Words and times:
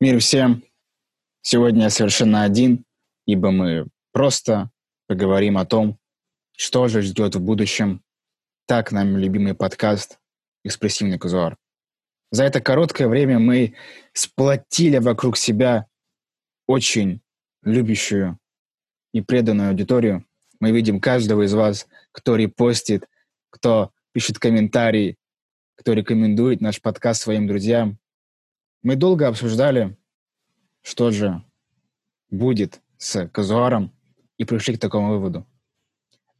Мир 0.00 0.20
всем! 0.20 0.62
Сегодня 1.42 1.82
я 1.84 1.90
совершенно 1.90 2.44
один, 2.44 2.84
ибо 3.26 3.50
мы 3.50 3.88
просто 4.12 4.70
поговорим 5.08 5.58
о 5.58 5.66
том, 5.66 5.98
что 6.56 6.86
же 6.86 7.02
ждет 7.02 7.34
в 7.34 7.40
будущем 7.40 8.04
так 8.66 8.92
нам 8.92 9.16
любимый 9.16 9.54
подкаст 9.54 10.20
«Экспрессивный 10.62 11.18
казуар». 11.18 11.56
За 12.30 12.44
это 12.44 12.60
короткое 12.60 13.08
время 13.08 13.40
мы 13.40 13.74
сплотили 14.12 14.98
вокруг 14.98 15.36
себя 15.36 15.88
очень 16.68 17.20
любящую 17.64 18.38
и 19.12 19.20
преданную 19.20 19.70
аудиторию. 19.70 20.24
Мы 20.60 20.70
видим 20.70 21.00
каждого 21.00 21.42
из 21.42 21.54
вас, 21.54 21.88
кто 22.12 22.36
репостит, 22.36 23.08
кто 23.50 23.90
пишет 24.12 24.38
комментарии, 24.38 25.16
кто 25.74 25.92
рекомендует 25.92 26.60
наш 26.60 26.80
подкаст 26.80 27.22
своим 27.22 27.48
друзьям. 27.48 27.98
Мы 28.82 28.96
долго 28.96 29.26
обсуждали, 29.26 29.96
что 30.82 31.10
же 31.10 31.44
будет 32.30 32.80
с 32.96 33.26
казуаром, 33.28 33.92
и 34.36 34.44
пришли 34.44 34.76
к 34.76 34.80
такому 34.80 35.10
выводу. 35.10 35.46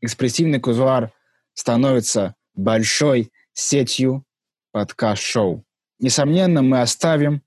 Экспрессивный 0.01 0.61
казуар 0.61 1.13
становится 1.53 2.37
большой 2.55 3.33
сетью 3.53 4.25
подкаст-шоу. 4.71 5.65
Несомненно, 5.99 6.63
мы 6.63 6.81
оставим 6.81 7.43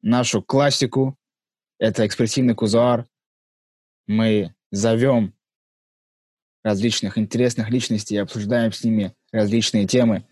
нашу 0.00 0.42
классику, 0.42 1.18
это 1.78 2.06
экспрессивный 2.06 2.54
казуар. 2.54 3.08
Мы 4.06 4.54
зовем 4.70 5.34
различных 6.62 7.18
интересных 7.18 7.70
личностей 7.70 8.14
и 8.14 8.18
обсуждаем 8.18 8.72
с 8.72 8.84
ними 8.84 9.14
различные 9.32 9.86
темы, 9.86 10.24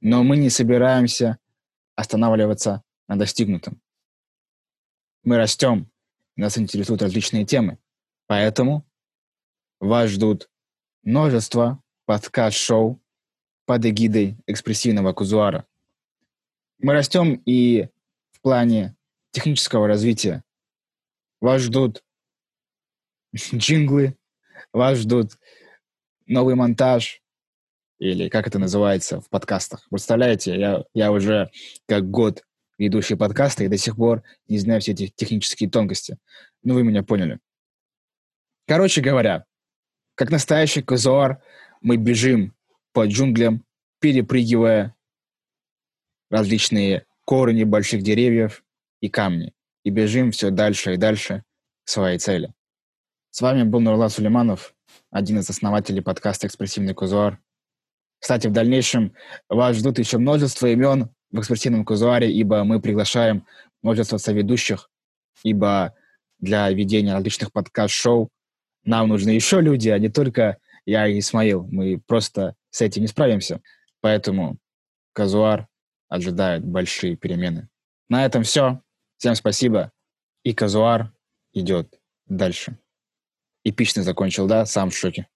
но 0.00 0.24
мы 0.24 0.36
не 0.36 0.50
собираемся 0.50 1.38
останавливаться 2.00 2.82
на 3.08 3.18
достигнутом. 3.18 3.80
Мы 5.22 5.36
растем, 5.36 5.90
нас 6.36 6.56
интересуют 6.56 7.02
различные 7.02 7.44
темы. 7.44 7.78
Поэтому 8.26 8.86
вас 9.80 10.10
ждут 10.10 10.48
множество 11.02 11.82
подкаст-шоу 12.06 13.00
под 13.66 13.84
эгидой 13.84 14.38
экспрессивного 14.46 15.12
кузуара. 15.12 15.66
Мы 16.78 16.94
растем 16.94 17.34
и 17.44 17.88
в 18.30 18.40
плане 18.40 18.96
технического 19.32 19.86
развития. 19.86 20.42
Вас 21.40 21.62
ждут 21.62 22.02
джинглы, 23.34 24.16
вас 24.72 24.98
ждут 24.98 25.38
новый 26.26 26.54
монтаж, 26.54 27.19
или 28.00 28.30
как 28.30 28.48
это 28.48 28.58
называется 28.58 29.20
в 29.20 29.28
подкастах. 29.28 29.86
Представляете, 29.90 30.58
я, 30.58 30.84
я 30.94 31.12
уже 31.12 31.50
как 31.86 32.10
год 32.10 32.42
ведущий 32.78 33.14
подкаста 33.14 33.62
и 33.62 33.68
до 33.68 33.76
сих 33.76 33.94
пор 33.96 34.24
не 34.48 34.58
знаю 34.58 34.80
все 34.80 34.92
эти 34.92 35.08
технические 35.08 35.70
тонкости. 35.70 36.16
Ну, 36.62 36.74
вы 36.74 36.82
меня 36.82 37.02
поняли. 37.02 37.38
Короче 38.66 39.02
говоря, 39.02 39.44
как 40.14 40.30
настоящий 40.30 40.82
казуар, 40.82 41.42
мы 41.82 41.96
бежим 41.96 42.54
по 42.92 43.06
джунглям, 43.06 43.64
перепрыгивая 44.00 44.96
различные 46.30 47.04
корни 47.26 47.64
больших 47.64 48.02
деревьев 48.02 48.64
и 49.00 49.10
камни. 49.10 49.52
И 49.84 49.90
бежим 49.90 50.30
все 50.30 50.50
дальше 50.50 50.94
и 50.94 50.96
дальше 50.96 51.44
к 51.84 51.90
своей 51.90 52.18
цели. 52.18 52.52
С 53.30 53.42
вами 53.42 53.62
был 53.62 53.80
Нурлан 53.80 54.08
Сулейманов, 54.08 54.74
один 55.10 55.38
из 55.38 55.50
основателей 55.50 56.00
подкаста 56.00 56.46
«Экспрессивный 56.46 56.94
казуар». 56.94 57.40
Кстати, 58.20 58.46
в 58.46 58.52
дальнейшем 58.52 59.14
вас 59.48 59.76
ждут 59.76 59.98
еще 59.98 60.18
множество 60.18 60.66
имен 60.66 61.10
в 61.32 61.40
экспрессивном 61.40 61.84
казуаре, 61.84 62.30
ибо 62.30 62.62
мы 62.64 62.80
приглашаем 62.80 63.46
множество 63.82 64.18
соведущих, 64.18 64.90
ибо 65.42 65.94
для 66.38 66.70
ведения 66.70 67.14
различных 67.14 67.50
подкаст-шоу 67.52 68.30
нам 68.84 69.08
нужны 69.08 69.30
еще 69.30 69.60
люди, 69.60 69.88
а 69.88 69.98
не 69.98 70.08
только 70.08 70.58
я 70.84 71.06
и 71.06 71.18
Исмаил. 71.18 71.66
Мы 71.70 71.98
просто 71.98 72.54
с 72.70 72.80
этим 72.80 73.02
не 73.02 73.08
справимся. 73.08 73.60
Поэтому 74.00 74.58
казуар 75.12 75.68
ожидает 76.08 76.64
большие 76.64 77.16
перемены. 77.16 77.68
На 78.08 78.24
этом 78.24 78.42
все. 78.42 78.82
Всем 79.18 79.34
спасибо. 79.34 79.92
И 80.42 80.54
казуар 80.54 81.12
идет 81.52 82.00
дальше. 82.26 82.78
Эпично 83.64 84.02
закончил, 84.02 84.46
да? 84.46 84.64
Сам 84.64 84.90
в 84.90 84.96
шоке. 84.96 85.28